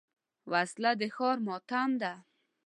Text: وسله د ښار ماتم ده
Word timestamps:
وسله 0.51 0.91
د 0.99 1.01
ښار 1.15 1.37
ماتم 1.47 1.89
ده 2.01 2.13